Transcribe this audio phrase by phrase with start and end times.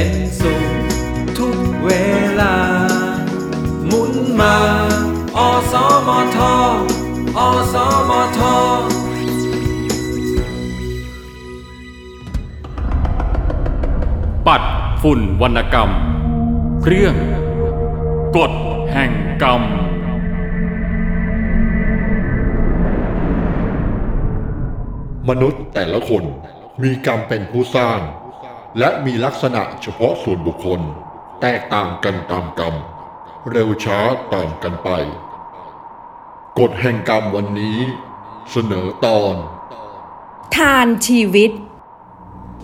[0.00, 0.62] เป็นสุข
[1.38, 1.90] ทุกเว
[2.40, 2.56] ลา
[3.86, 4.56] หมุนมา
[5.36, 5.38] อ
[5.72, 5.74] ส
[6.06, 6.38] มท
[7.38, 7.40] อ
[7.72, 7.74] ส
[8.08, 8.40] มท
[14.46, 14.62] ปัด
[15.02, 15.90] ฝุ่นวรรณกรรม
[16.86, 17.14] เรื่อง
[18.36, 18.52] กฎ
[18.92, 19.12] แห่ง
[19.42, 19.62] กรรม
[25.28, 26.24] มนุษย์แต่ละคน
[26.82, 28.00] มีกรรมเป็นผู้สร้าง
[28.78, 30.80] และมีลักษณะเฉพาะส่วนบุคคล
[31.40, 32.74] แตกต่างกันตามกรรม
[33.50, 34.00] เร็วช้า
[34.34, 34.90] ต่างกันไป
[36.58, 37.78] กฎแห่งกรรมวันนี้
[38.50, 39.34] เสนอตอน
[40.56, 41.50] ทานชีวิต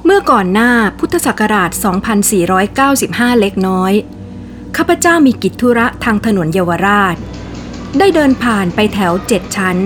[0.05, 1.70] เมื่อก่อนหน้าพุทธศักราช
[2.74, 3.93] 2495 เล็กน้อย
[4.77, 7.16] ข้าพเจ้ามีกิจธุระทางถนนเยาวราช
[7.98, 9.79] ได้เดินผ่านไปแถวเจ็ดชั้น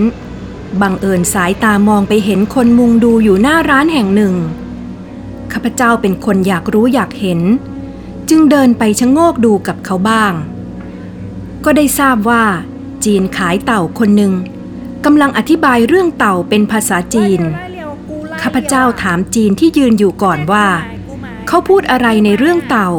[0.81, 4.35] บังเอิญสายตามองไปเห็นคนมุงดูอยู่หน้าร้านแห่งหนึ่ง
[5.53, 7.41] ข้าพเจ้าเป็นคนอยากรู้อยากเห็น
[8.29, 10.33] จึงเดินไปชะโงกดูกับเขาบ้าง
[11.65, 12.43] ก็ได้ทราบว่า
[13.05, 14.33] จีนขายเต่าคนหนึ่ง
[15.05, 17.41] กำลังอธิบายเรื่องเต่าเป็นภาษาจีน
[18.41, 20.67] ข้าพเจ้าถามจีนที่ยืนอยู่ก่อนว่า
[21.47, 22.89] เขาพูดอะไรในเรื่องเต่า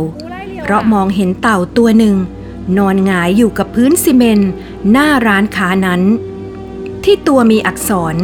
[0.62, 2.16] เพราะมองเห็นเต่าตัวหนึ่ง
[2.78, 4.52] นอนหงายอยู่กับพื้นซีเมนต์
[4.90, 6.02] หน้าร้านค้านั้น
[7.04, 8.16] ที่ตัวมีอักษร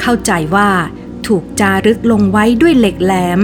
[0.00, 0.70] เข้าใจว่า
[1.28, 3.40] ถูกจารึกลงไว้ด้วยเหล็กแหลม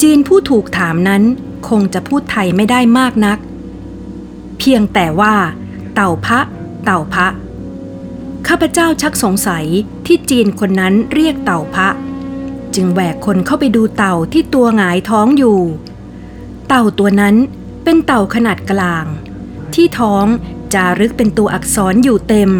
[0.00, 1.22] จีนผู้ถูกถามนั้น
[1.68, 3.38] คงจะพูดไทยไม่ได้มากนัก
[4.58, 5.34] เพียงแต่ว่า
[5.94, 6.40] เต่าพระ
[6.84, 7.26] เต่าพระ
[8.48, 9.66] ข้าพเจ้าชักสงสัย
[10.06, 11.88] ที่จีนคนนั้นเรียกเต่าพระ
[12.74, 15.60] จึงแหวกคนเข้าไปดูเต่าที่ตัวหงายท้องอยู่
[16.68, 17.36] เต่าตัวนั้น
[17.84, 19.06] เป็นเต่าขนาดกลาง
[19.74, 20.26] ที่ท้อง
[20.74, 22.50] จารึกเป็นตัวอักษรอยู่เต็ม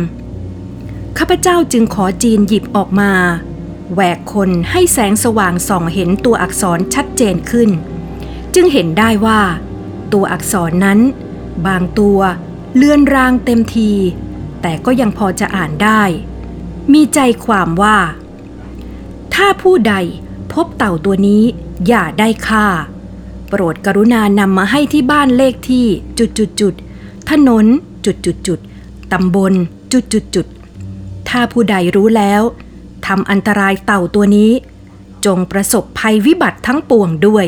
[1.18, 3.12] ข้าพเจ้าจึงขอจีนหยิบออกมา
[3.92, 7.70] แหวกคนให้แสงสว่างส่องเห็นตัวอักษรชัดเจนขึ้น
[8.54, 9.40] จึงเห็นได้ว่า
[10.12, 10.98] ตัวอักษรนั้น
[11.66, 12.18] บางตัว
[12.76, 13.92] เลื่อนรางเต็มที
[14.62, 16.02] แต่ก็ยังพอจะอ่านได้
[16.92, 17.98] มีใจความว่า
[19.34, 19.94] ถ้าผู้ใด
[20.52, 21.42] พบเต่าตัวนี้
[21.86, 22.66] อย่าได้ค่า
[23.48, 25.86] โปรดกรุณานำมาให้ที่บ้านเลขที่
[26.18, 26.74] จุดจุดจุด
[27.30, 27.66] ถนน
[28.04, 28.58] จุดจุดจุด
[29.12, 29.52] ตำบล
[29.92, 30.46] จุดจุดจุด
[31.28, 32.42] ถ้าผู้ใดรู้แล้ว
[33.06, 34.50] ทำอันตรายเต่าตัวนี้
[35.26, 37.46] จงประสบภัยวิบัติทั้งปวงด้วย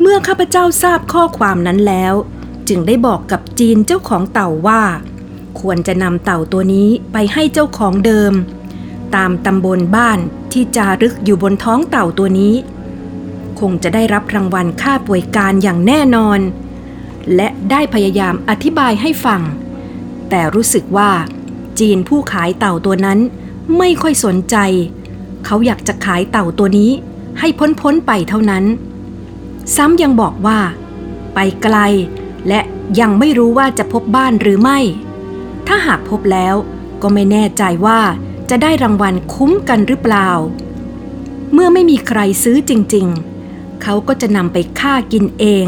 [0.00, 2.14] เมื่อข้าพเจ้าทราบข้อความนั้นแล้ว
[2.68, 4.82] จึงได้บอกกับจีนเจ้าของเต่าว่า
[5.60, 8.32] ควรจะนำเต่าตัวนี้ไปให้เจ้าของเดิม
[9.16, 10.18] ตามตำบลบ้าน
[10.52, 12.54] ที่จารึกอยู่บนท้องเต่าตัวนี้
[13.60, 16.40] คงจะได้รับรางวัลค่าป่วยการอย่างแน่นอน
[17.34, 19.40] และได้พยายามอธิบายให้ฟัง
[20.30, 21.10] แต่รู้สึกว่า
[21.80, 23.18] จีนผู้ขายเต่าตัวนั้น
[23.78, 24.56] ไม่ค่อยสนใจ
[25.44, 26.90] เขาอยากจะขายเต่าตัวนี้
[27.38, 28.64] ให้พ้นพ้นไปเท่านั้น
[29.76, 30.58] ซ้ำยังบอกว่า
[31.34, 31.76] ไปไกล
[32.48, 32.60] และ
[33.00, 34.78] ยังไม่รู้ว่าจะพบบ้านหรือไม่
[35.66, 36.54] ถ้าหากพบแล้ว
[37.02, 38.00] ก็ไม่แน่ใจว่า
[38.50, 40.28] จะได้รางวัลคุ้มกันหรือเปล่า
[41.52, 45.66] เมื่อไม่มีใครซื้อจริงๆ เขาก็จะนำไปฆ่ากินเอง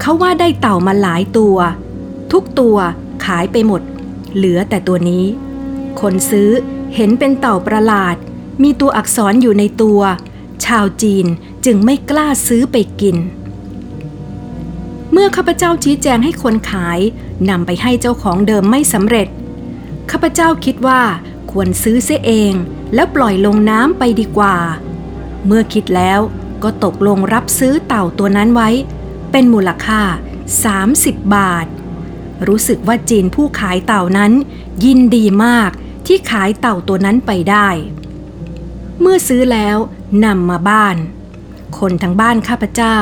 [0.00, 1.56] เขาว่าได้เต่ามาหลายตัว
[2.32, 2.76] ทุกตัว
[3.24, 3.82] ขายไปหมด
[4.34, 5.24] เหลือแต่ตัวนี้
[6.08, 6.50] คนซื้อ
[6.94, 8.16] เห็นเป็นเต่าประหลาด
[8.62, 10.00] มีตัวอักษรอยู่ในตัว
[10.64, 11.26] ชาวจีน
[11.64, 13.16] จึงไม่กล้าซื้อไปกิน
[15.12, 17.00] เมื่อข้าพเจ้าชี้แจงให้คนขาย
[17.50, 19.28] นำไปให้เจ้าของเดิมไม่สำเร็จ
[20.10, 21.02] ข้าพเจ้าคิดว่า
[21.50, 22.52] ควรซื้อเสียเอง
[22.94, 24.56] แล้วปล่อยลงน้ำไปดีกว่า
[25.46, 26.20] เมื่อคิดแล้ว
[26.62, 28.70] ก็ตกลงรับซื้อเต่าตัวนั้นไว้
[29.30, 30.00] เป็นมูลค่า
[30.68, 31.66] 30 บาท
[32.46, 34.32] รู้สึกว่าจีนผู้ขายเต่านั้น
[34.84, 35.72] ยินดีมาก
[36.06, 37.68] ที่ขายเต่าตัวนั้นไปได้
[39.00, 39.76] เมื่อซื้อแล้ว
[40.24, 40.96] นำมาบ้าน
[41.78, 42.98] คนทั้งบ้านข้าพเจ้า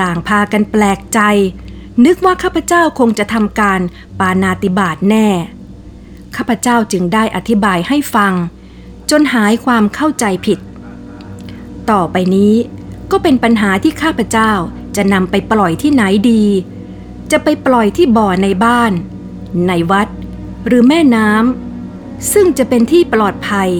[0.00, 1.20] ต่างพากันแปลกใจ
[2.04, 3.80] นึกว่าข้าพเจ้าคงจะทำการ
[4.18, 5.28] ปานาติบาตแน่
[6.36, 8.32] ข้าพเจ้าจึงได้อธิบายให้ฟัง
[9.10, 10.58] จนหายความเข้าใจผิด
[11.90, 12.54] ต่อไปนี้
[13.10, 14.52] ก็เป็นปัญหาที่ข้าพเจ้า
[14.96, 16.44] จะนำไปปล่อยที่ไหนดี
[17.30, 18.92] จะไปปล่อยที่บ่อในบ้าน
[19.66, 20.08] ในวัด
[20.66, 21.63] หรือแม่น้ำ
[22.32, 23.70] ซึ่งจะเป็นที่ปลอดภัย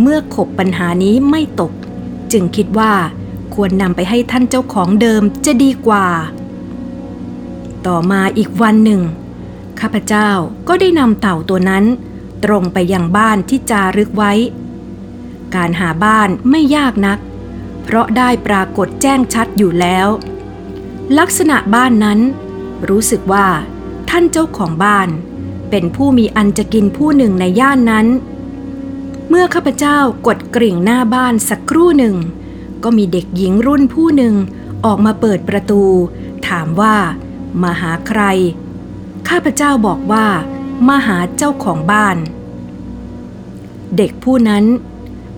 [0.00, 1.72] เมื่อขบปัญหานี้ไม่ตก
[2.32, 2.92] จึงคิดว่า
[3.54, 6.06] ควรนำไปให้ท่านเจ้าของเดิมจะดีกว่า
[7.86, 9.02] ต่อมาอีกวันหนึ่ง
[9.80, 10.28] ข้าพเจ้า
[10.68, 11.84] ก็ได้นำเต่าตัวนั้น
[12.44, 14.32] ตรงไปยังบ้านที่จารึกไว้
[15.54, 17.18] การหาบ้านไม่ยากนัก
[17.82, 20.08] เพราะได้ปรากฏแจ้งชัดอยู่แล้ว
[21.18, 22.20] ลักษณะบ้านนั้น
[22.88, 23.46] รู้สึกว่า
[24.10, 25.08] ท่านเจ้าของบ้าน
[25.70, 28.06] เป็นผู้มีอันจะกินผู้หนึ่งในย่านนั้น
[29.28, 32.16] เมื่อข้าพเจ้ากดกริ่งหน้าบ้านสักครู่หนึ่ง
[32.82, 34.34] ก็มีเด็กหญิงรุ่นผู้หนึ่ง
[34.84, 35.82] ออกมาเปิดประตู
[36.48, 36.96] ถามว่า
[37.62, 38.22] มาหาใคร
[39.28, 40.26] ข้าพเจ้าบอกว่า
[40.88, 42.16] มาหาเจ้าของบ้าน
[43.96, 44.64] เด็กผู้นั้น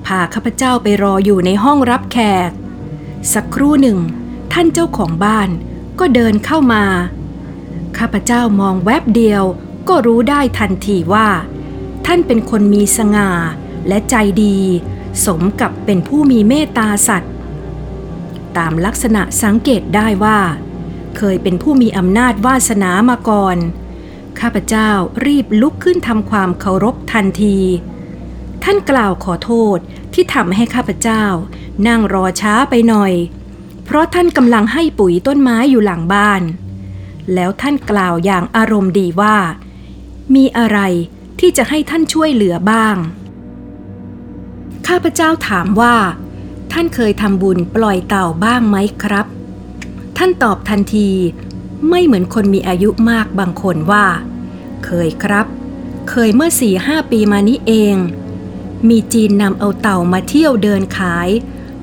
[0.06, 2.50] พาข้าพเจ้าไปรออยู่ในห้องรับแขก
[3.34, 3.98] สักครู่หนึ่ง
[4.52, 5.48] ท่านเจ้าของบ้าน
[5.98, 6.84] ก็เดินเข้ามา
[7.98, 9.44] ข้าพเจ้ามองแวบเดียว
[9.88, 11.28] ก็รู้ได้ทันทีว่า
[12.06, 13.30] ท่านเป็นคนมีสง่า
[13.88, 14.14] และใจ
[14.44, 14.58] ดี
[15.24, 17.32] สมกับเป็นผู้มีเมตตาสัตว์
[18.56, 20.38] ตามลักษณะสังเกตได้ว่า
[21.16, 23.56] เคยเป็นผู้มีอำนาจวาสนามาก่อน
[24.40, 24.90] ข้าพเจ้า
[25.26, 27.58] รีบลุกขึ้นทำความเคารพทันที
[28.64, 29.78] ท่านกล่าวขอโทษ
[30.14, 31.24] ที่ทำให้ข้าพเจ้า
[31.86, 33.12] นั่งรอช้าไปหน่อย
[33.84, 36.42] เพราะท่านกำลังให้ปุ๋ยต้นไม้อยู่หลังบ้าน
[37.34, 39.36] แล้วท่านกล่าวอย่างอารมณ์ดีว่า
[40.34, 40.78] มีอะไร
[41.40, 42.96] ที่จะให้ท่านช่วยเหลือบ้าง
[44.86, 45.96] ข้าพเจ้าถามว่า
[46.72, 49.26] ท่านเคยทำบุญปล่อยเต่าบ้างไหมครับ
[50.16, 51.10] ท่านตอบทันที
[51.90, 54.06] ไม่เหมือนคนมีอายุมากบางคนว่า
[54.84, 55.46] เคยครับ
[56.10, 57.96] เคยเมื่อสี่ห้าปีมานี้เอง
[58.88, 61.28] มีจีนนำเอาเต่ามาเที่ยวเดินขาย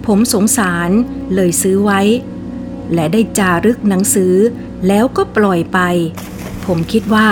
[0.06, 0.90] ผมสงสาร
[1.34, 2.02] เลยซื้อไว้
[2.94, 4.34] และได้จารึกหนังสือ
[4.88, 5.80] แล้วก็ปล่อยไป
[6.66, 7.30] ผมคิดว่า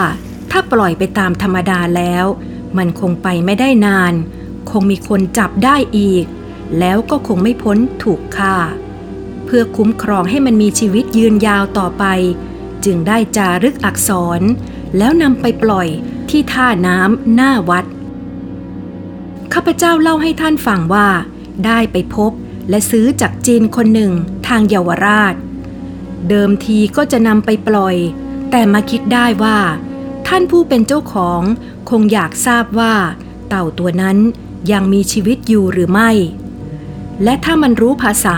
[0.55, 2.25] ถ้าปล่อยไปตามธรรมดาแล้ว
[2.77, 4.13] มันคงไปไม่ได้นาน
[4.69, 6.25] คงมีคนจับได้อีก
[6.79, 8.55] แล้วก็คงไม่พ้นถูกฆ่า
[9.45, 12.05] เพื่อคุ้มครองให้มันมีชีวิตยืนยาวต่อไป
[12.85, 14.09] จึงได้จารึกอักษ
[14.39, 14.41] ร
[14.97, 15.87] แล้วนำไปปล่อย
[16.29, 17.85] ที่ท่าน้ำหน้าวัด
[19.53, 21.07] ข้าพเจ้าเล่าให้ท่านฟังว่า
[21.65, 22.31] ได้ไปพบ
[22.69, 24.11] และซื้อจากจีนคนหนึ่ง
[24.47, 25.35] ทางเยาวราช
[26.29, 27.95] เดิมทีก็จะนำไปปล่อย
[28.51, 29.57] แต่มาคิดได้ว่า
[30.27, 31.41] ท่านผู้เป็นเจ้าของ
[31.89, 32.95] คงอยากทราบว่า
[33.49, 34.17] เต่าตัวนั้น
[34.71, 36.09] ยังมีชีวิตอยู่หรือไม่
[37.23, 38.37] และถ้ามันรู้ภาษา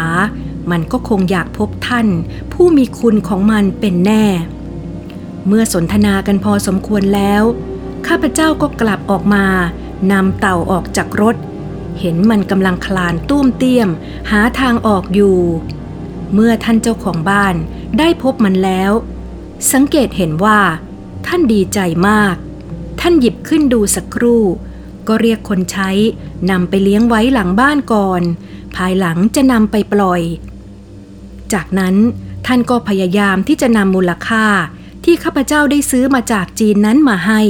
[0.72, 2.08] มันก็คงอยากพบท่าน
[2.54, 4.26] ผู้มีคุณของมันเป็นแน่
[5.48, 7.44] เมื่อสนทนากันพอสมควรแล้ว
[8.08, 9.46] ข้าพเจ้าก็กลับออกมา
[10.12, 11.36] นำเต่าออกจากรถ
[12.00, 13.90] เห็นมันกำลังคลานตุ้มเตี้ยม
[14.32, 15.38] หาทางออกอยู่
[16.34, 17.56] เมื่อท่านเจ้าของบ้าน
[18.00, 18.92] ได้พบมันแล้ว
[19.72, 21.80] สังเกตเห็นว่าานดีใจ
[22.10, 22.36] มาก
[23.00, 24.44] ท่านหยิบขึ้นดูสักครู่
[25.08, 25.90] ก็เรียกคนใช้
[26.52, 28.22] นำไปเลี้ยงไว้หลังบ้านก่อน
[28.76, 30.22] ภายหลังจะนำไปปล่อย
[31.54, 31.96] จากนั้น
[32.48, 34.46] ท่านก็พยายามที่จะนำมูลค่า
[35.04, 37.42] ที่ข้าพเจ้าได้ซื้อมาจากจีนนั้นมาให้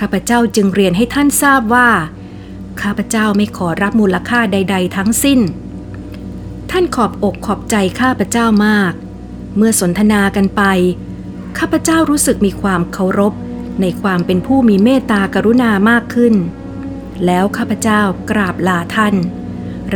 [0.00, 1.88] ข้าพเจ้าจึงเรียนให้ท่านทราบว่า
[2.82, 5.40] ข้าพเจ้าไม่ขอรับมูลค่าใด ๆ ทั้งสิ้น
[6.70, 8.92] ท่านขอบอกขอบใจข้าพเจ้ามาก
[9.56, 10.62] เมื่อสนทนากันไป
[11.58, 13.32] ข้าพเจ้ารู้สึกมีความเคารพ
[13.80, 16.34] ในความเป็นผู้มีเมตตากรุณามากขึ้น
[17.26, 18.00] แล้วข้าพเจ้า
[18.30, 19.14] กราบลาท่าน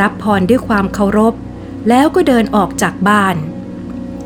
[0.00, 1.34] รับพรด้วยความเคารพ
[1.88, 3.36] แล้วก็เดินออกจากบ้าน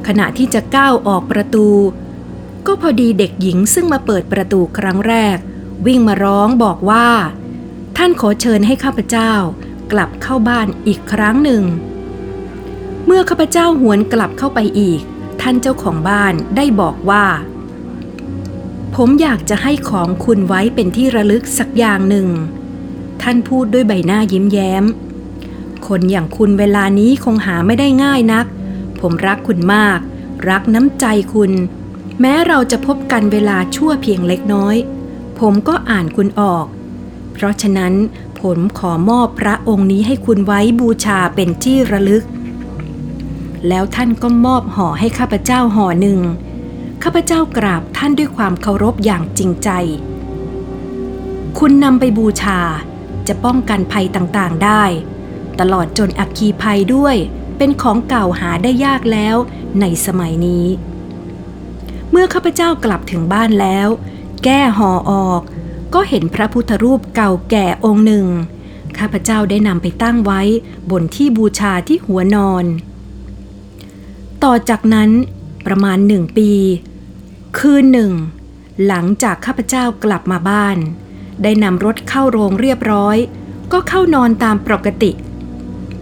[0.07, 1.69] ขณะที่จะก้าวออกประตู
[2.67, 5.37] ก็พอดีเด็กหญิงซึ่งมาเปิดประตูครั้งแรก
[5.87, 7.09] วิ่งมาร้องบอกว่า
[7.97, 9.33] ท่านขอเชิญให้ข้าพเจ้า
[9.93, 11.63] กลับเข้าบ้านอีกครั้งหนึ่ง
[13.07, 15.03] เมื่อข้าพเจ้าหวนกลับเข้าไปอีก
[15.41, 17.25] ท่านเจ้าของบ้านได้บอกว่า
[18.95, 22.29] ผมอยากจะให้ของคุณไว้เป็นที่ระลึกสักอย่างหนึ่ง
[23.23, 24.85] ท่านพูดด้วยใบหน้ายิ้มแย้ม
[25.87, 28.47] คนอย่างคุณเวลานี้คงหาไม่ได้ง่ายนัก
[29.00, 29.99] ผมรักคุณมาก
[30.50, 31.53] รักน้ำใจคุณ
[32.21, 34.76] แม้เราจะพบกันเวลาชั่วเพียงเล็กน้อย
[35.41, 36.67] ผมก็อ่านคุณออก
[37.33, 37.95] เพราะฉะนั้น
[38.41, 42.25] ผมขอมอบพระองค์นี้ให้คุณไว้บูชาเป็นที่ระลึก
[43.68, 46.21] แล้วท่านก็มอบห่อให้ข้าพเจ้าห่อหนึ่ง
[47.02, 49.68] ข้าพเจ้ากราบท่านด้วยความเคารพอย่างจริงใจ
[51.59, 52.61] คุณนำไปบูชา
[53.28, 54.83] จะป้องกันภัยต่างๆได้
[55.61, 57.16] ตลอดจนอัคคีภัยด้วย
[57.59, 59.37] เป็นของเก่าหาได้ยากแล้ว
[59.80, 60.66] ในสมัยนี้
[62.11, 63.88] เมื่อข้าพเจ้ากลับถึงบ้านแล้ว
[64.44, 65.40] แก้ห่อออก
[65.94, 68.26] ก็เห็นพระพุทธรูปเก่าแก่องค์หนึ่ง
[68.99, 70.42] ข้าพเจ้าได้นำไปตั้งไว้
[70.90, 72.64] บนที่บูชาที่หัวนอน
[74.45, 75.11] ต่อจากนั้น
[75.67, 76.51] ประมาณหนึ่งปี
[77.59, 78.13] คืนหนึ่ง
[78.87, 80.79] หลังจากข้าพเจ้ากลับมาบ้าน
[81.43, 83.17] ได้นำรถเข้าโรงเรียบร้อย
[83.73, 85.11] ก็เข้านอนตามปกติ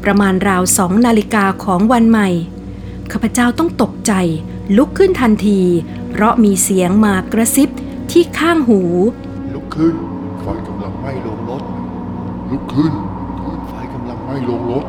[0.05, 2.29] ประมาณราวสองนาฬิกาของวันใหม่
[3.13, 4.13] ข้าพเจ้าต้องตกใจ
[4.77, 5.61] ลุกขึ้นทันที
[6.11, 7.69] เพราะมีเสียงมากระซิบ
[8.11, 8.81] ที่ข้างหู
[9.55, 9.95] ลุกขึ้น
[10.43, 11.63] ไฟกำลังไหม้ลงรถ
[12.51, 12.93] ลุกขึ้น
[13.69, 14.85] ไฟกำลังไหม้ลงรถ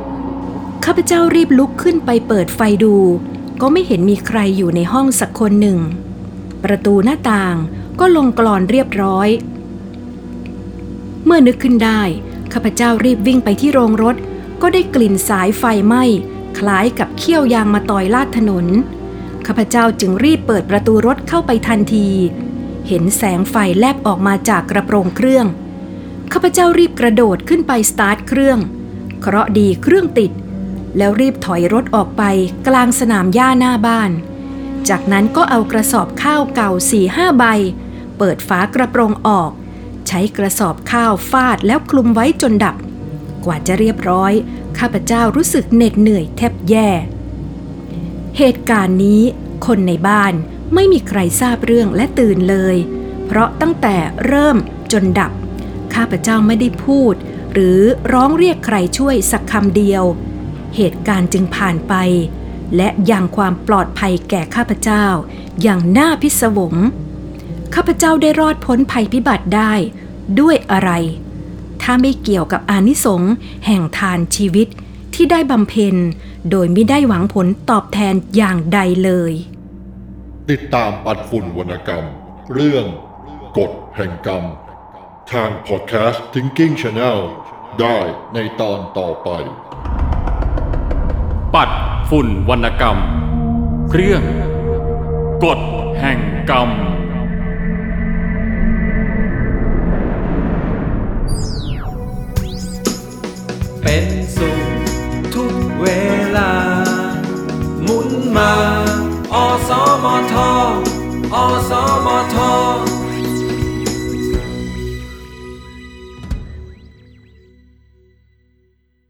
[0.85, 2.95] ข้าพเจ้ารีบลุกขึ้นไปเปิดไฟดู
[3.61, 5.79] ก็ไม่เห็นมีใครอยู่ในห้องสักคนหนึ่ง
[6.63, 7.55] ประตูหน้าต่าง
[7.99, 9.29] ก็ลงกรอนเรียบร้อย
[11.25, 12.01] เมื่อนึกขึ้นได้
[12.53, 14.15] ข้าพเจ้ารีบวิ่งไปที่โรงรถ
[14.61, 16.03] ก็ได้กลิ่นสายไฟไหม้
[16.57, 18.65] คล้ายกับเขี้ยวยางมาต่อยลาดถนน
[19.45, 22.07] ข้าพเจ้าจึงรีบเปิดประตูรถเข้าไปทันที
[22.87, 25.45] เห็นแสงไฟแลบออกมาจากกระโปรงเครื่อง
[26.33, 28.59] ข้าพเจ้ารีบกระโดดขึ้นไปสตาร์ทเครื่อง
[29.21, 30.31] เคราะดีเครื่องติด
[30.97, 32.23] แล้วรีบถอยรถออกไป
[32.67, 34.11] กลางสนามหญ้าหน้าบ้าน
[34.89, 37.45] จากนั้นก็เอากระสอบข้าวเก่าสี่ห้าใบ
[38.17, 39.51] เปิดฝากระโปรงออก
[40.07, 42.75] ใช้กระสอบข้าวฟาดแล้วคลุมไว้จนดับ
[43.45, 44.33] กว่าจะเรียบร้อย
[44.77, 46.89] ข้าพเจ้ารู้สึกเหน็ดเหนื่อยแทบแย่
[48.37, 49.21] เหตุการณ์นี้
[49.65, 50.33] คนในบ้าน
[50.73, 52.77] ไม่มีใครทราบเรื่องและตื่นเลย
[53.27, 53.95] เพราะตั้งแต่
[54.25, 54.57] เริ่ม
[54.91, 55.31] จนดับ
[55.95, 57.13] ข้าพเจ้าไม่ได้พูด
[57.53, 57.79] หรือ
[58.13, 60.03] ร้องเรียกใครช่วยสักคำเดียว
[60.75, 61.93] เหตุการณ์จึงผ่านไป
[62.75, 65.05] และยังความปลอดภัยแก่ข้าพเจ้า
[65.61, 66.75] อย่างน่าพิศวง
[67.75, 69.73] ข้าพเจ้าได้รอดพ้นภัยพิบัติได้
[70.39, 70.91] ด้วยอะไร
[71.81, 73.33] ถ้าไม่เกี่ยวกับอานิสงส์
[73.65, 74.67] แห่งทานชีวิต
[75.13, 75.95] ที่ได้บำเพ็ญ
[76.49, 79.33] โดยไม่ได้หวังผลตอบแทนอย่างใดเลย
[80.51, 82.05] ติดตามปัดฝุ่นวรรณกรรม
[82.53, 82.85] เรื่อง
[83.57, 84.43] กฎแห่งกรรม
[85.31, 87.19] ทางพอดแคสต์ Thinking Channel
[87.81, 87.99] ได้
[88.33, 89.29] ในตอนต่อไป
[91.55, 91.69] ปัด
[92.09, 92.97] ฝุ่นวรรณกรรม
[93.89, 94.23] เครื่อง
[95.45, 95.59] กฎ
[95.99, 96.19] แห่ง
[96.49, 96.69] กรรม